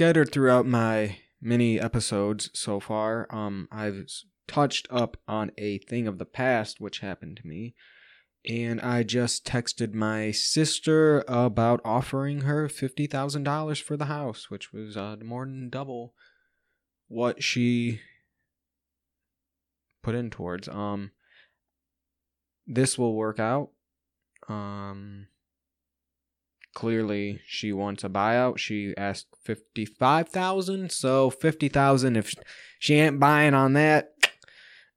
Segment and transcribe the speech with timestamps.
[0.00, 4.06] scattered throughout my mini episodes so far, um, I've
[4.48, 7.74] touched up on a thing of the past which happened to me,
[8.48, 14.48] and I just texted my sister about offering her fifty thousand dollars for the house,
[14.48, 16.14] which was uh, more than double
[17.08, 18.00] what she
[20.02, 20.66] put in towards.
[20.66, 21.10] Um,
[22.66, 23.68] this will work out.
[24.48, 25.26] Um,
[26.74, 28.58] clearly she wants a buyout.
[28.58, 32.16] She asked fifty five thousand, so fifty thousand.
[32.16, 32.34] If
[32.78, 34.12] she ain't buying on that,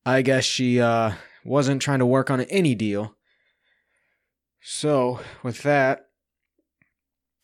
[0.06, 3.16] I guess she uh wasn't trying to work on any deal.
[4.62, 6.08] So with that,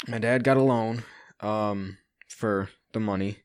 [0.07, 1.03] my dad got a loan
[1.41, 3.39] um for the money,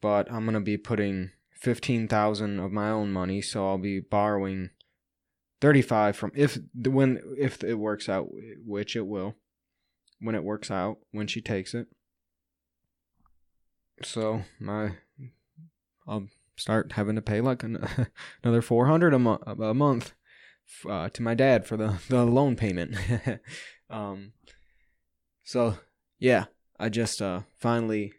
[0.00, 4.70] but I'm gonna be putting fifteen thousand of my own money, so I'll be borrowing
[5.60, 8.28] thirty five from if when if it works out,
[8.64, 9.34] which it will
[10.20, 11.88] when it works out when she takes it.
[14.02, 14.92] So my
[16.06, 17.86] I'll start having to pay like an,
[18.42, 20.12] another four hundred a month a month
[20.88, 22.96] uh, to my dad for the the loan payment.
[23.90, 24.32] um,
[25.44, 25.76] so
[26.18, 26.44] yeah,
[26.78, 28.12] I just uh finally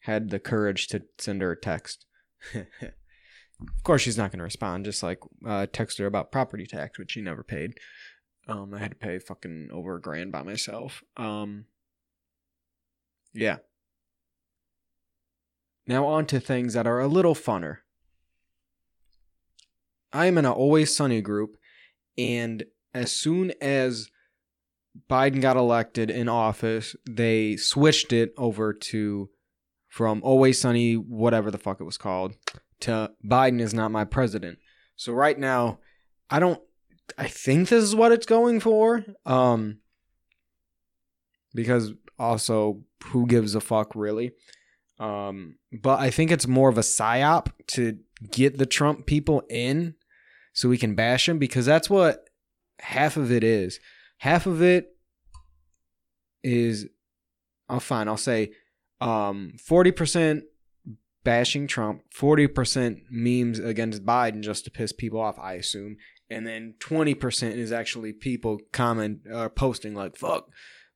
[0.00, 2.06] had the courage to send her a text.
[2.54, 4.84] of course, she's not gonna respond.
[4.84, 7.74] Just like uh, text her about property tax, which she never paid.
[8.50, 11.04] Um, I had to pay fucking over a grand by myself.
[11.16, 11.66] Um,
[13.32, 13.58] yeah.
[15.86, 17.78] Now on to things that are a little funner.
[20.12, 21.56] I am in an Always Sunny group,
[22.18, 24.10] and as soon as
[25.08, 29.30] Biden got elected in office, they switched it over to
[29.88, 32.34] from Always Sunny, whatever the fuck it was called,
[32.80, 34.58] to Biden is not my president.
[34.96, 35.78] So right now,
[36.28, 36.60] I don't
[37.18, 39.04] I think this is what it's going for.
[39.26, 39.78] Um
[41.54, 44.32] because also who gives a fuck really?
[44.98, 47.98] Um but I think it's more of a psyop to
[48.30, 49.94] get the Trump people in
[50.52, 52.28] so we can bash them because that's what
[52.80, 53.80] half of it is.
[54.18, 54.88] Half of it
[56.42, 56.86] is
[57.68, 58.52] oh fine, I'll say
[59.00, 60.42] um 40%
[61.24, 65.96] bashing Trump, 40% memes against Biden just to piss people off, I assume.
[66.30, 70.48] And then 20% is actually people comment uh, posting like fuck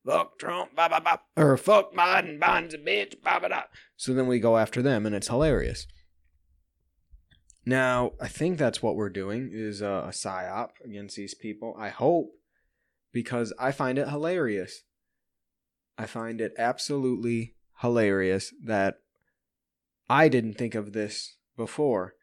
[0.05, 3.63] fuck Trump, blah blah blah, or fuck Biden, Biden's a bitch, blah blah blah.
[3.97, 5.87] So then we go after them, and it's hilarious.
[7.65, 11.75] Now, I think that's what we're doing is uh, a psyop against these people.
[11.77, 12.29] I hope,
[13.11, 14.83] because I find it hilarious.
[15.97, 18.99] I find it absolutely hilarious that
[20.07, 22.13] I didn't think of this before.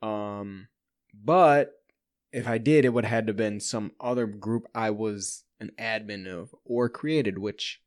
[0.00, 0.66] Um,
[1.14, 1.70] but
[2.32, 5.70] if I did, it would have had to been some other group I was an
[5.78, 7.80] admin of or created, which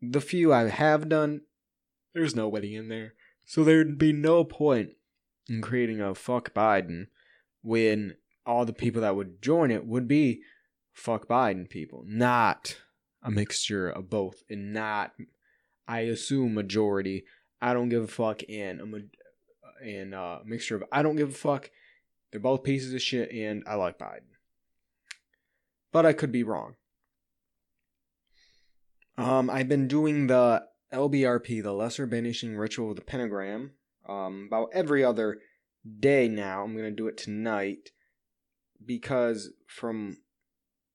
[0.00, 1.42] the few I have done,
[2.14, 3.14] there's nobody in there.
[3.44, 4.90] So there'd be no point
[5.48, 7.08] in creating a fuck Biden
[7.62, 8.14] when
[8.46, 10.42] all the people that would join it would be
[10.92, 12.78] fuck Biden people, not
[13.22, 15.12] a mixture of both, and not,
[15.86, 17.24] I assume, majority.
[17.60, 19.02] I don't give a fuck, and a
[19.84, 21.70] and uh, mixture of I don't give a fuck.
[22.30, 24.36] They're both pieces of shit, and I like Biden.
[25.92, 26.74] But I could be wrong.
[29.16, 33.72] Um, I've been doing the LBRP, the Lesser Banishing Ritual of the Pentagram,
[34.08, 35.38] um, about every other
[35.98, 36.62] day now.
[36.62, 37.90] I'm gonna do it tonight
[38.84, 40.18] because from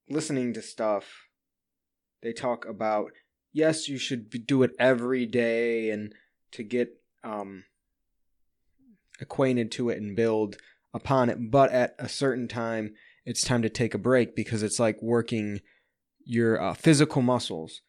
[0.10, 1.28] listening to stuff,
[2.22, 3.12] they talk about
[3.52, 6.14] yes, you should do it every day and
[6.52, 7.64] to get um
[9.22, 10.58] acquainted to it and build
[10.96, 12.94] upon it, but at a certain time,
[13.26, 15.60] it's time to take a break because it's like working
[16.24, 17.82] your uh, physical muscles.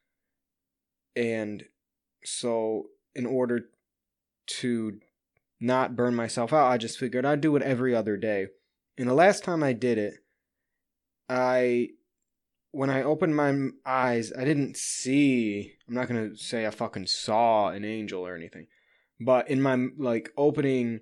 [1.14, 1.64] And
[2.24, 3.66] so, in order
[4.58, 4.98] to
[5.60, 8.48] not burn myself out, I just figured I'd do it every other day.
[8.98, 10.14] And the last time I did it,
[11.28, 11.90] I
[12.72, 15.72] when I opened my eyes, I didn't see.
[15.88, 18.66] I'm not gonna say I fucking saw an angel or anything,
[19.20, 21.00] but in my like opening,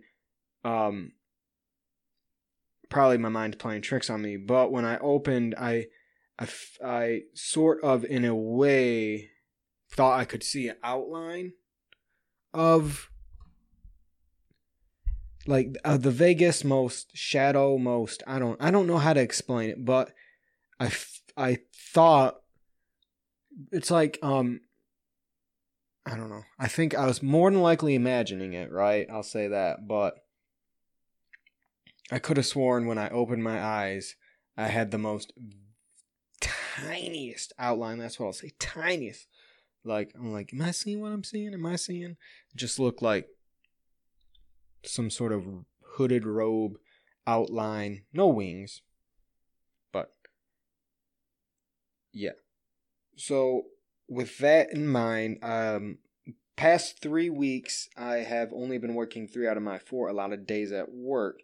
[0.64, 1.12] um,
[2.94, 4.36] probably my mind playing tricks on me.
[4.36, 5.86] But when I opened, I,
[6.38, 6.46] I,
[6.82, 9.30] I sort of in a way
[9.90, 11.54] thought I could see an outline
[12.54, 13.10] of
[15.48, 19.68] like uh, the vaguest most shadow most i don't i don't know how to explain
[19.68, 20.10] it but
[20.80, 21.58] i f- i
[21.92, 22.36] thought
[23.70, 24.60] it's like um
[26.06, 29.48] i don't know i think i was more than likely imagining it right i'll say
[29.48, 30.23] that but
[32.10, 34.16] i could have sworn when i opened my eyes
[34.56, 35.32] i had the most
[36.40, 39.26] tiniest outline that's what i'll say tiniest
[39.84, 41.52] Like I'm like, am I seeing what I'm seeing?
[41.52, 42.16] Am I seeing?
[42.52, 43.28] It just looked like
[44.82, 45.44] some sort of
[45.96, 46.78] hooded robe
[47.26, 48.80] outline, no wings.
[49.92, 50.14] But
[52.12, 52.36] yeah.
[53.16, 53.64] So
[54.08, 55.98] with that in mind, um
[56.56, 60.32] past 3 weeks I have only been working 3 out of my 4 a lot
[60.32, 61.40] of days at work.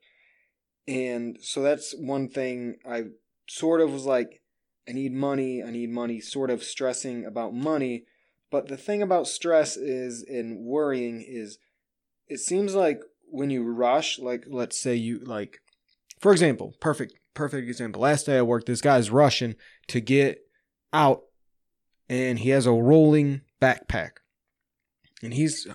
[0.88, 3.04] And so that's one thing I
[3.48, 4.40] sort of was like
[4.88, 8.04] I need money, I need money, sort of stressing about money.
[8.50, 11.58] But the thing about stress is and worrying is
[12.26, 15.60] it seems like when you rush, like let's say you like
[16.18, 18.02] for example, perfect perfect example.
[18.02, 19.54] Last day I worked, this guy's rushing
[19.88, 20.38] to get
[20.92, 21.22] out
[22.08, 24.10] and he has a rolling backpack.
[25.22, 25.68] And he's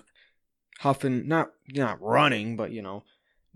[0.80, 3.04] huffing not not running, but you know,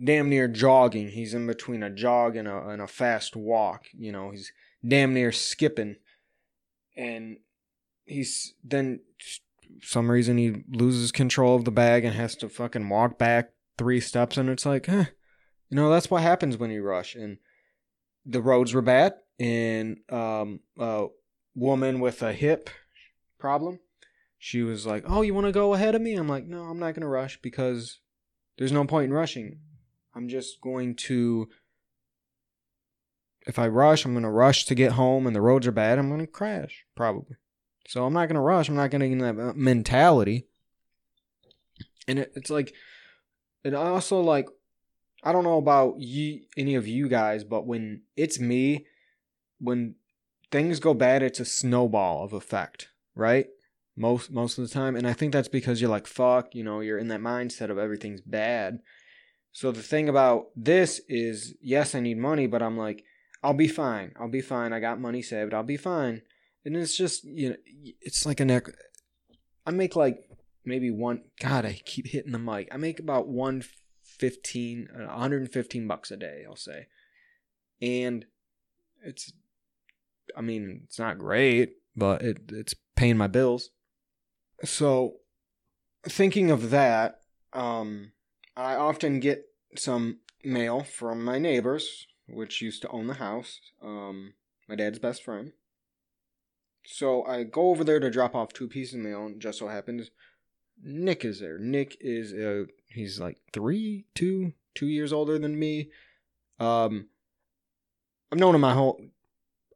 [0.03, 1.11] damn near jogging.
[1.11, 4.53] He's in between a jog and a and a fast walk, you know, he's
[4.87, 5.97] damn near skipping.
[6.97, 7.39] And
[8.05, 9.01] he's then
[9.83, 14.01] some reason he loses control of the bag and has to fucking walk back three
[14.01, 15.07] steps and it's like, eh,
[15.69, 17.15] you know, that's what happens when you rush.
[17.15, 17.39] And
[18.27, 21.07] the roads were bad and um a
[21.55, 22.71] woman with a hip
[23.39, 23.81] problem,
[24.39, 26.79] she was like, "Oh, you want to go ahead of me?" I'm like, "No, I'm
[26.79, 28.01] not going to rush because
[28.57, 29.59] there's no point in rushing.
[30.15, 31.49] I'm just going to
[33.47, 35.99] if I rush, I'm going to rush to get home and the roads are bad,
[35.99, 37.37] I'm going to crash probably.
[37.89, 38.69] So I'm not going to rush.
[38.69, 40.47] I'm not going to get in that mentality.
[42.07, 42.75] And it, it's like,
[43.65, 44.49] I also like,
[45.23, 48.87] I don't know about you, any of you guys, but when it's me,
[49.59, 49.97] when
[50.51, 53.47] things go bad, it's a snowball of effect, right?
[53.97, 56.81] Most most of the time, and I think that's because you're like, fuck, you know,
[56.81, 58.79] you're in that mindset of everything's bad.
[59.53, 63.05] So the thing about this is, yes, I need money, but I'm like,
[63.43, 64.13] I'll be fine.
[64.21, 64.73] I'll be fine.
[64.73, 65.55] I got money saved.
[65.55, 66.23] I'll be fine.
[66.65, 67.57] And it's just, you know,
[68.01, 68.67] it's like a neck.
[69.67, 70.19] I make like
[70.65, 72.69] maybe one, God, I keep hitting the mic.
[72.71, 76.87] I make about 115, 115 bucks a day, I'll say.
[77.81, 78.27] And
[79.03, 79.33] it's,
[80.37, 83.71] I mean, it's not great, but it, it's paying my bills.
[84.65, 85.15] So
[86.07, 87.21] thinking of that,
[87.55, 88.13] um,
[88.57, 94.35] I often get some mail from my neighbors which used to own the house, um,
[94.69, 95.53] my dad's best friend.
[96.85, 99.69] So I go over there to drop off two pieces of mail, and just so
[99.69, 100.11] happens
[100.83, 101.59] Nick is there.
[101.59, 105.91] Nick is uh, he's like three, two, two years older than me.
[106.59, 107.09] Um,
[108.33, 109.01] I've known him my whole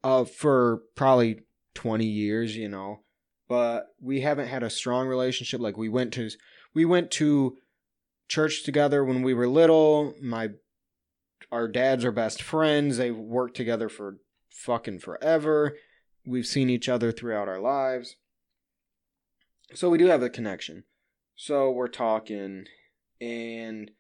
[0.03, 1.41] uh for probably
[1.75, 3.01] twenty years, you know,
[3.49, 5.61] but we haven't had a strong relationship.
[5.61, 6.31] Like we went to
[6.73, 7.59] we went to
[8.29, 10.15] church together when we were little.
[10.21, 10.51] My
[11.53, 12.97] our dads are best friends.
[12.97, 14.19] They've worked together for
[14.51, 15.77] fucking forever.
[16.27, 18.17] We've seen each other throughout our lives.
[19.75, 20.85] So we do have a connection.
[21.37, 22.67] So we're talking,
[23.21, 23.91] and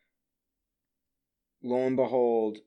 [1.62, 2.58] lo and behold,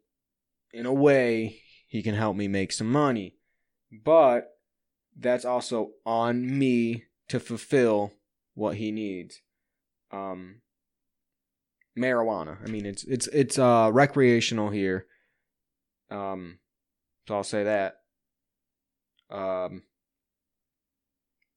[0.74, 3.36] in a way, he can help me make some money.
[3.92, 4.58] But
[5.18, 8.14] that's also on me to fulfill
[8.54, 9.42] what he needs.
[10.12, 10.62] Um,
[11.98, 12.58] marijuana.
[12.64, 15.06] I mean, it's it's it's uh recreational here.
[16.10, 16.60] Um,
[17.28, 17.98] so I'll say that.
[19.30, 19.84] Um,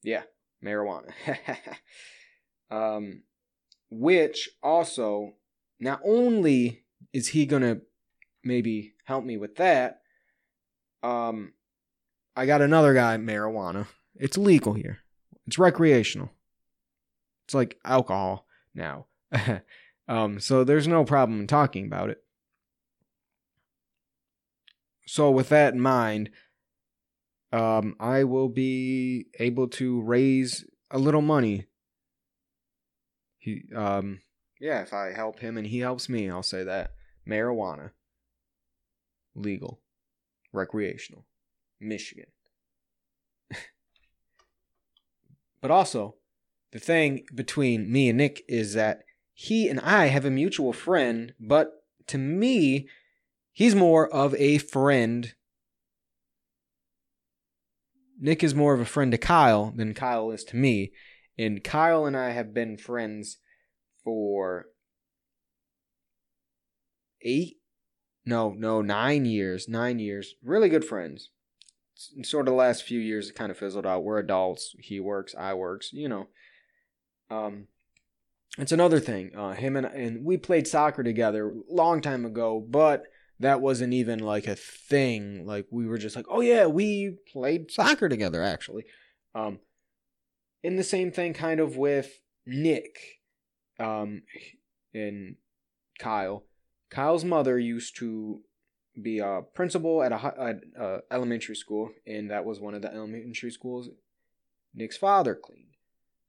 [0.03, 0.23] yeah,
[0.65, 1.13] marijuana.
[2.71, 3.23] um,
[3.91, 5.35] which also,
[5.79, 7.81] not only is he gonna
[8.43, 10.01] maybe help me with that,
[11.03, 11.53] um,
[12.35, 13.87] I got another guy marijuana.
[14.15, 14.99] It's legal here.
[15.47, 16.31] It's recreational.
[17.47, 19.07] It's like alcohol now.
[20.11, 22.19] Um, so there's no problem in talking about it.
[25.07, 26.31] So with that in mind,
[27.53, 31.67] um, I will be able to raise a little money.
[33.39, 34.19] He, um,
[34.61, 36.91] yeah, if I help him and he helps me, I'll say that
[37.27, 37.91] marijuana,
[39.37, 39.81] legal,
[40.53, 41.25] recreational,
[41.81, 42.27] Michigan.
[45.61, 46.17] but also,
[46.73, 49.03] the thing between me and Nick is that
[49.43, 51.73] he and I have a mutual friend, but
[52.09, 52.87] to me,
[53.53, 55.33] he's more of a friend.
[58.21, 60.93] Nick is more of a friend to Kyle than Kyle is to me.
[61.39, 63.39] And Kyle and I have been friends
[64.05, 64.67] for
[67.23, 67.61] eight,
[68.27, 69.67] no, no, nine years.
[69.67, 70.35] Nine years.
[70.45, 71.31] Really good friends.
[72.25, 74.05] Sort of the last few years, it kind of fizzled out.
[74.05, 74.75] We're adults.
[74.79, 76.29] He works, I works, you know.
[77.31, 77.69] Um,
[78.59, 79.35] it's another thing.
[79.37, 83.05] Uh, him and and we played soccer together long time ago, but
[83.39, 85.47] that wasn't even like a thing.
[85.47, 88.85] Like we were just like, oh yeah, we played soccer together actually.
[89.35, 89.61] Um,
[90.63, 93.21] in the same thing kind of with Nick
[93.79, 94.23] um
[94.93, 95.37] and
[95.99, 96.45] Kyle.
[96.91, 98.41] Kyle's mother used to
[99.01, 102.93] be a principal at a, at a elementary school, and that was one of the
[102.93, 103.89] elementary schools
[104.75, 105.77] Nick's father cleaned.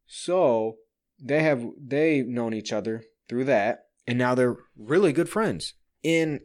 [0.08, 0.78] So
[1.22, 5.74] they have they known each other through that, and now they're really good friends.
[6.04, 6.42] And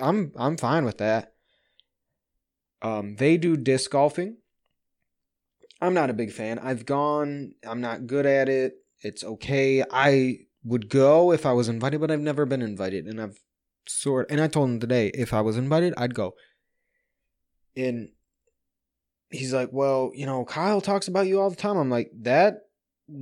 [0.00, 1.32] I'm I'm fine with that.
[2.82, 4.36] Um, they do disc golfing.
[5.80, 6.58] I'm not a big fan.
[6.58, 7.54] I've gone.
[7.66, 8.74] I'm not good at it.
[9.00, 9.82] It's okay.
[9.90, 13.38] I would go if I was invited, but I've never been invited, and I've
[13.88, 14.30] sort.
[14.30, 16.34] And I told him today if I was invited, I'd go.
[17.74, 18.10] And
[19.30, 22.58] he's like, "Well, you know, Kyle talks about you all the time." I'm like, "That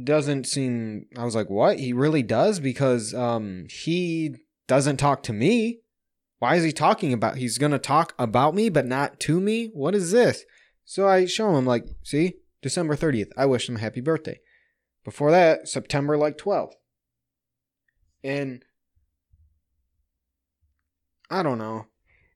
[0.05, 1.79] doesn't seem." I was like, "What?
[1.79, 5.81] He really does?" Because um, he doesn't talk to me.
[6.39, 7.37] Why is he talking about?
[7.37, 9.71] He's gonna talk about me, but not to me.
[9.75, 10.45] What is this?
[10.85, 13.31] So I show him like, see, December 30th.
[13.37, 14.41] I wish him a happy birthday.
[15.05, 16.73] Before that, September like 12th.
[18.25, 18.65] And
[21.31, 21.87] I don't know.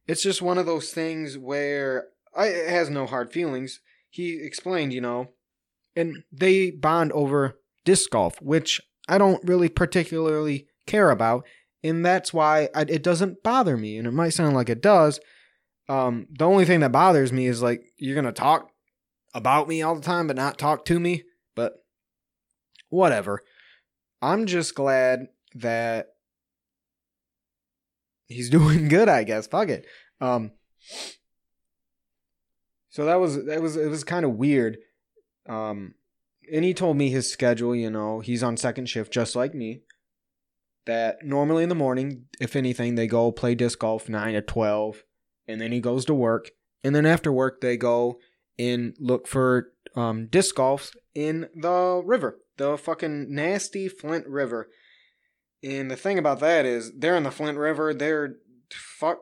[0.07, 3.81] It's just one of those things where I, it has no hard feelings.
[4.11, 5.29] He explained, you know,
[5.97, 11.45] and they bond over disc golf, which I don't really particularly care about,
[11.83, 13.97] and that's why I, it doesn't bother me.
[13.99, 15.21] And it might sound like it does.
[15.89, 18.71] Um, the only thing that bothers me is like you're gonna talk
[19.35, 21.25] about me all the time, but not talk to me.
[21.55, 21.85] But
[22.89, 23.41] whatever.
[24.21, 26.09] I'm just glad that
[28.27, 29.09] he's doing good.
[29.09, 29.47] I guess.
[29.47, 29.87] Fuck it.
[30.21, 30.53] Um.
[32.91, 34.79] So that was that was it was kind of weird.
[35.49, 35.95] Um,
[36.53, 37.75] and he told me his schedule.
[37.75, 39.83] You know, he's on second shift just like me.
[40.87, 45.05] That normally in the morning, if anything, they go play disc golf nine to twelve,
[45.47, 46.51] and then he goes to work,
[46.83, 48.19] and then after work they go
[48.59, 54.71] and look for um, disc golf in the river, the fucking nasty Flint River.
[55.63, 57.95] And the thing about that is, they're in the Flint River.
[57.95, 58.35] They're
[58.73, 59.19] fuck.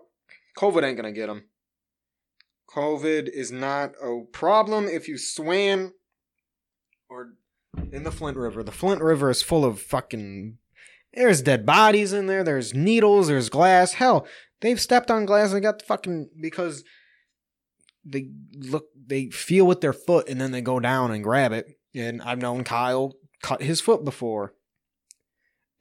[0.56, 1.44] COVID ain't gonna get them.
[2.74, 5.92] COVID is not a problem if you swam
[7.10, 7.34] or
[7.92, 8.62] in the Flint River.
[8.62, 10.56] The Flint River is full of fucking.
[11.12, 12.44] There's dead bodies in there.
[12.44, 13.26] There's needles.
[13.28, 13.94] There's glass.
[13.94, 14.26] Hell,
[14.60, 16.84] they've stepped on glass and got the fucking because
[18.04, 21.66] they look they feel with their foot and then they go down and grab it.
[21.94, 24.54] And I've known Kyle cut his foot before.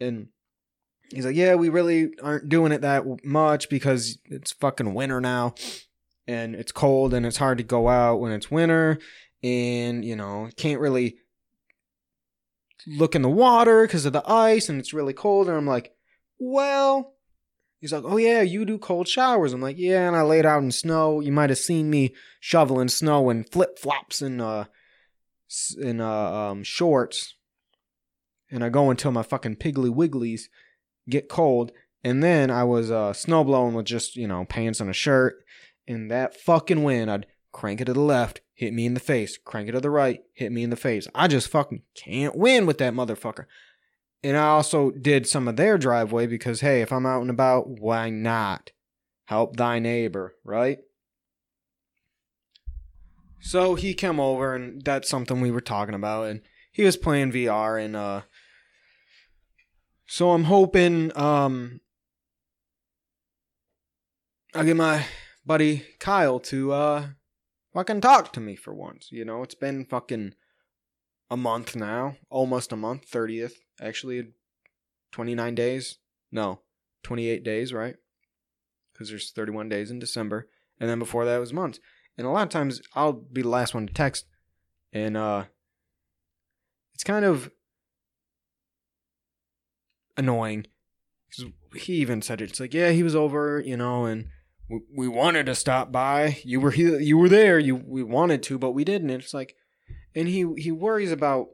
[0.01, 0.29] And
[1.13, 5.53] he's like, "Yeah, we really aren't doing it that much because it's fucking winter now."
[6.27, 9.00] and it's cold and it's hard to go out when it's winter
[9.43, 11.17] and you know can't really
[12.88, 15.93] look in the water because of the ice and it's really cold and i'm like
[16.39, 17.13] well
[17.79, 19.53] he's like oh yeah you do cold showers.
[19.53, 21.19] I'm like yeah and i laid out in snow.
[21.19, 24.65] You might have seen me shoveling snow in flip-flops and uh
[25.77, 27.36] in uh um shorts.
[28.51, 30.43] And i go until my fucking piggly wigglies
[31.10, 31.72] get cold
[32.03, 35.43] and then i was uh snow blowing with just you know pants and a shirt
[35.88, 37.25] And that fucking wind, I'd
[37.59, 40.21] crank it to the left, hit me in the face, crank it to the right,
[40.33, 41.09] hit me in the face.
[41.13, 43.47] I just fucking can't win with that motherfucker.
[44.23, 47.67] And I also did some of their driveway because, hey, if I'm out and about,
[47.67, 48.71] why not?
[49.25, 50.77] Help thy neighbor, right?
[53.41, 57.33] So he came over, and that's something we were talking about, and he was playing
[57.33, 58.21] VR, and uh,
[60.07, 61.81] so I'm hoping um,
[64.55, 65.05] I get my
[65.45, 67.07] buddy Kyle to uh
[67.73, 69.09] fucking talk to me for once.
[69.11, 70.33] You know, it's been fucking
[71.29, 74.29] a month now, almost a month, 30th, actually
[75.11, 75.99] 29 days.
[76.31, 76.61] No,
[77.03, 77.95] 28 days, right?
[78.97, 80.49] Cuz there's 31 days in December,
[80.79, 81.79] and then before that was months.
[82.17, 84.25] And a lot of times I'll be the last one to text
[84.91, 85.45] and uh
[86.93, 87.51] it's kind of
[90.17, 90.67] annoying.
[91.33, 91.45] Cause
[91.75, 92.49] He even said it.
[92.49, 94.27] It's like, yeah, he was over, you know, and
[94.69, 96.39] we, wanted to stop by.
[96.43, 97.57] You were here, you were there.
[97.59, 99.09] You we wanted to, but we didn't.
[99.09, 99.55] It's like,
[100.15, 101.47] and he he worries about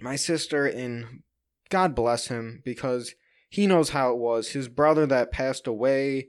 [0.00, 1.22] my sister, and
[1.70, 3.14] God bless him because
[3.48, 4.50] he knows how it was.
[4.50, 6.28] His brother that passed away,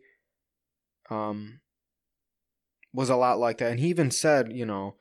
[1.10, 1.60] um,
[2.94, 4.96] was a lot like that, and he even said, you know,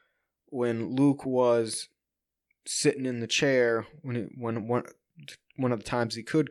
[0.46, 1.88] when Luke was
[2.66, 4.84] sitting in the chair when it, when one
[5.56, 6.50] one of the times he could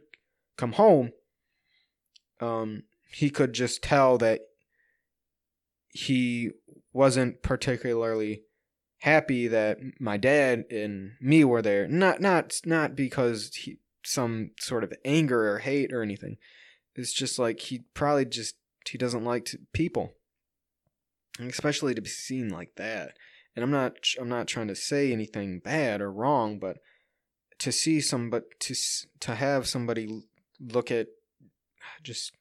[0.57, 1.11] come home,
[2.39, 2.83] um,
[3.15, 4.41] he could just tell that
[5.87, 6.51] he
[6.91, 8.41] wasn't particularly
[8.99, 11.87] happy that my dad and me were there.
[11.87, 16.35] Not not not because he some sort of anger or hate or anything.
[16.93, 18.55] It's just like he probably just
[18.85, 20.11] he doesn't like to, people,
[21.39, 23.13] especially to be seen like that.
[23.55, 26.79] and I'm not I'm not trying to say anything bad or wrong, but
[27.59, 28.75] to see somebody to
[29.21, 30.23] to have somebody
[30.59, 31.07] look at
[32.03, 32.33] just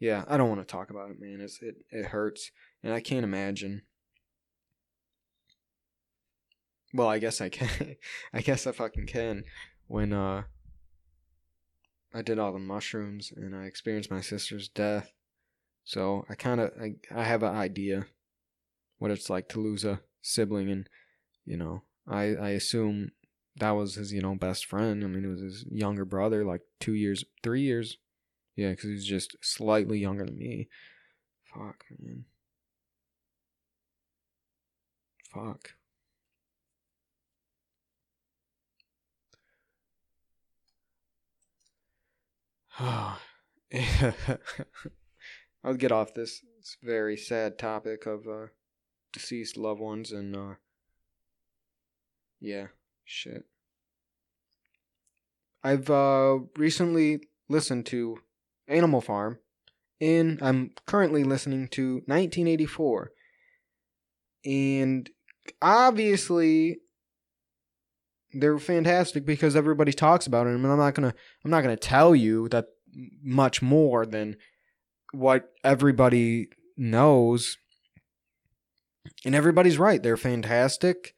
[0.00, 1.40] yeah, I don't want to talk about it, man.
[1.42, 2.50] It's, it it hurts,
[2.82, 3.82] and I can't imagine.
[6.94, 7.96] Well, I guess I can.
[8.32, 9.44] I guess I fucking can.
[9.86, 10.44] When uh,
[12.14, 15.12] I did all the mushrooms and I experienced my sister's death,
[15.84, 18.06] so I kind of I I have an idea
[18.98, 20.88] what it's like to lose a sibling, and
[21.44, 23.10] you know I I assume
[23.56, 25.04] that was his you know best friend.
[25.04, 27.98] I mean, it was his younger brother, like two years, three years.
[28.60, 30.68] Yeah, because he's just slightly younger than me.
[31.44, 32.26] Fuck, man.
[35.32, 35.70] Fuck.
[45.64, 48.48] I'll get off this, this very sad topic of uh,
[49.10, 50.56] deceased loved ones and uh,
[52.38, 52.66] yeah,
[53.06, 53.46] shit.
[55.64, 58.18] I've uh, recently listened to
[58.70, 59.38] Animal Farm,
[60.00, 63.10] and I'm currently listening to 1984.
[64.44, 65.10] And
[65.60, 66.78] obviously,
[68.32, 70.50] they're fantastic because everybody talks about it.
[70.50, 72.66] Mean, I'm not gonna I'm not gonna tell you that
[73.22, 74.36] much more than
[75.12, 77.56] what everybody knows.
[79.24, 80.02] And everybody's right.
[80.02, 81.14] They're fantastic.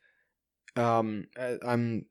[0.76, 1.26] Um,
[1.66, 2.07] I'm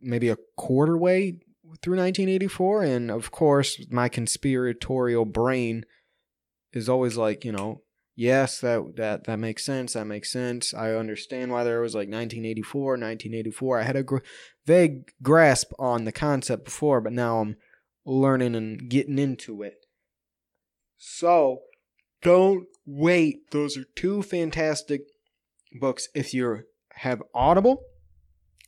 [0.00, 1.40] maybe a quarter way
[1.82, 5.84] through 1984 and of course my conspiratorial brain
[6.72, 7.82] is always like you know
[8.16, 10.72] yes that that that makes sense that makes sense.
[10.72, 14.18] I understand why there was like 1984 1984 i had a gr-
[14.66, 17.56] vague grasp on the concept before but now i'm
[18.06, 19.86] learning and getting into it.
[20.96, 21.60] So
[22.22, 23.50] don't wait.
[23.50, 25.02] Those are two fantastic
[25.80, 26.08] books.
[26.14, 26.64] If you
[26.96, 27.82] have audible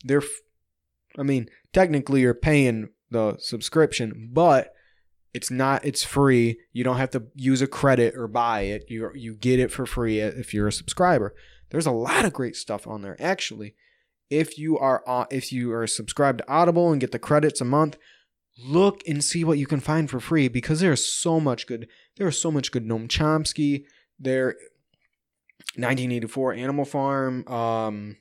[0.04, 0.22] they're
[1.18, 4.72] I mean, technically you're paying the subscription, but
[5.36, 6.58] it's not it's free.
[6.72, 8.84] You don't have to use a credit or buy it.
[8.88, 11.34] You you get it for free if you're a subscriber.
[11.70, 13.74] There's a lot of great stuff on there actually.
[14.30, 17.64] If you are uh, if you are subscribed to Audible and get the credits a
[17.66, 17.98] month,
[18.64, 21.86] look and see what you can find for free because there's so much good.
[22.16, 23.84] There's so much good Noam Chomsky.
[24.18, 24.56] There
[25.76, 28.16] 1984 Animal Farm um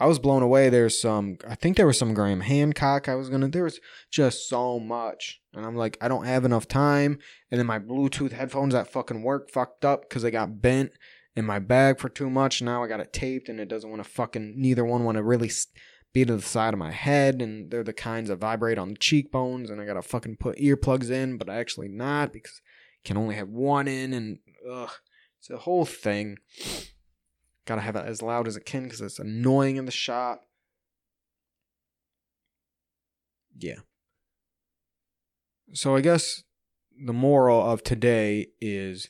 [0.00, 0.70] I was blown away.
[0.70, 3.06] There's some, I think there was some Graham Hancock.
[3.06, 3.48] I was gonna.
[3.48, 7.18] There was just so much, and I'm like, I don't have enough time.
[7.50, 10.92] And then my Bluetooth headphones that fucking work fucked up because they got bent
[11.36, 12.62] in my bag for too much.
[12.62, 14.54] Now I got it taped, and it doesn't want to fucking.
[14.56, 15.50] Neither one want to really
[16.14, 18.96] be to the side of my head, and they're the kinds that vibrate on the
[18.96, 22.60] cheekbones, and I gotta fucking put earplugs in, but I actually not because
[23.04, 24.90] I can only have one in, and ugh,
[25.38, 26.38] it's a whole thing.
[27.70, 30.42] Gotta have it as loud as it can because it's annoying in the shop.
[33.56, 33.76] Yeah.
[35.72, 36.42] So I guess
[37.00, 39.08] the moral of today is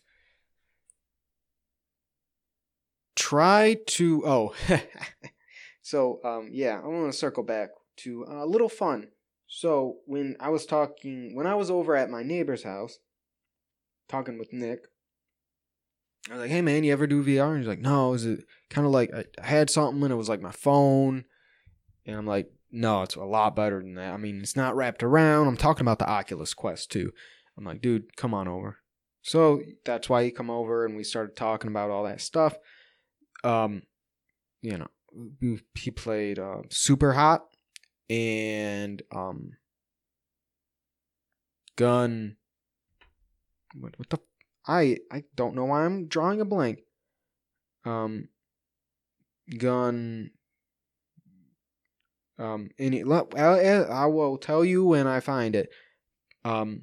[3.16, 4.54] try to oh
[5.80, 9.08] so um yeah i want to circle back to a little fun
[9.46, 12.98] so when i was talking when i was over at my neighbor's house
[14.06, 14.80] talking with nick
[16.28, 17.50] I was like, hey man, you ever do VR?
[17.50, 20.28] And he's like, no, is it kind of like I had something and it was
[20.28, 21.24] like my phone.
[22.04, 24.12] And I'm like, no, it's a lot better than that.
[24.12, 25.48] I mean, it's not wrapped around.
[25.48, 27.10] I'm talking about the Oculus Quest 2.
[27.56, 28.78] I'm like, dude, come on over.
[29.22, 32.56] So that's why he come over and we started talking about all that stuff.
[33.44, 33.82] Um,
[34.62, 37.44] you know, he played uh, Super Hot
[38.08, 39.52] and um,
[41.76, 42.36] Gun.
[43.74, 44.18] What, what the
[44.70, 46.80] I I don't know why I'm drawing a blank.
[47.84, 48.28] Um,
[49.58, 50.30] gun.
[52.38, 55.70] Um, any I, I will tell you when I find it.
[56.44, 56.82] Um,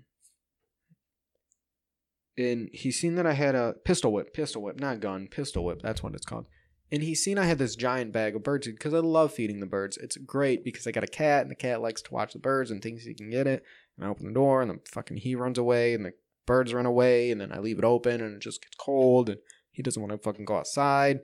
[2.37, 5.81] and he's seen that I had a pistol whip, pistol whip, not gun, pistol whip.
[5.81, 6.45] That's what it's called.
[6.91, 9.65] And he's seen I had this giant bag of birds because I love feeding the
[9.65, 9.97] birds.
[9.97, 12.69] It's great because I got a cat and the cat likes to watch the birds
[12.69, 13.63] and thinks he can get it.
[13.97, 16.13] And I open the door and the fucking he runs away and the
[16.47, 19.37] birds run away and then I leave it open and it just gets cold and
[19.71, 21.19] he doesn't want to fucking go outside.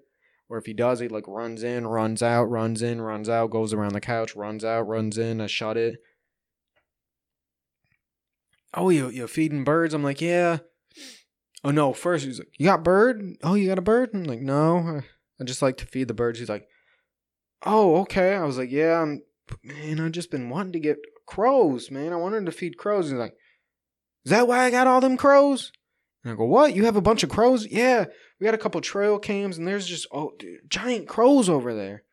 [0.50, 3.74] Or if he does, he like runs in, runs out, runs in, runs out, goes
[3.74, 5.42] around the couch, runs out, runs in.
[5.42, 5.96] I shut it.
[8.76, 9.96] Oh, you you feeding birds?
[9.96, 10.60] I'm like, yeah.
[11.64, 13.22] Oh no, first he's like, you got bird?
[13.42, 14.12] Oh, you got a bird?
[14.14, 15.02] I'm like, no,
[15.40, 16.38] I just like to feed the birds.
[16.38, 16.68] He's like,
[17.66, 18.36] oh, okay.
[18.36, 19.24] I was like, yeah, I'm,
[19.64, 22.12] man, I've just been wanting to get crows, man.
[22.12, 23.10] I wanted to feed crows.
[23.10, 23.36] He's like,
[24.26, 25.72] is that why I got all them crows?
[26.24, 26.76] And I go, what?
[26.76, 27.68] You have a bunch of crows?
[27.68, 28.06] Yeah,
[28.40, 32.04] we got a couple trail cams, and there's just oh, dude, giant crows over there.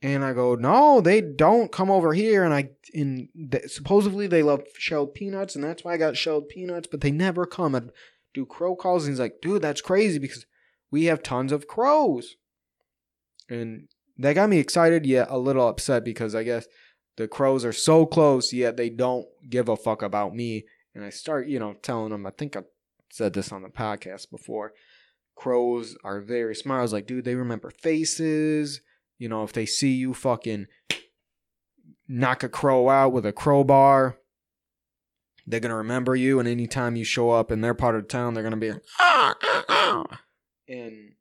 [0.00, 2.44] And I go, no, they don't come over here.
[2.44, 3.28] And I, in
[3.66, 6.88] supposedly they love shelled peanuts, and that's why I got shelled peanuts.
[6.90, 7.74] But they never come.
[7.74, 7.82] I
[8.32, 10.46] do crow calls, and he's like, dude, that's crazy because
[10.90, 12.36] we have tons of crows.
[13.48, 16.66] And that got me excited, yet a little upset because I guess
[17.16, 20.64] the crows are so close, yet they don't give a fuck about me.
[20.98, 22.62] And I start, you know, telling them, I think I
[23.08, 24.72] said this on the podcast before.
[25.36, 26.80] Crows are very smart.
[26.80, 28.80] I was like, dude, they remember faces.
[29.16, 30.66] You know, if they see you fucking
[32.08, 34.18] knock a crow out with a crowbar,
[35.46, 36.40] they're gonna remember you.
[36.40, 39.34] And anytime you show up in their part of the town, they're gonna be ah,
[39.40, 40.20] ah, ah.
[40.68, 41.12] and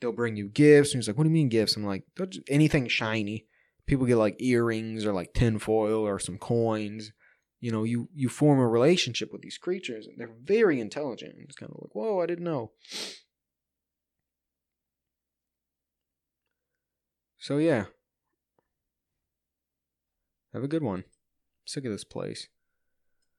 [0.00, 0.92] they'll bring you gifts.
[0.92, 1.76] And he's like, what do you mean gifts?
[1.76, 2.04] I'm like,
[2.48, 3.46] anything shiny.
[3.86, 7.10] People get like earrings or like tinfoil or some coins
[7.60, 11.34] you know, you you form a relationship with these creatures, and they're very intelligent.
[11.38, 12.72] It's kind of like, whoa, I didn't know.
[17.38, 17.86] So yeah,
[20.52, 21.00] have a good one.
[21.00, 22.48] I'm sick of this place.